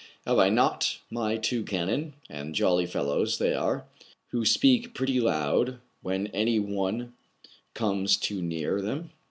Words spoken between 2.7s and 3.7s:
fellows they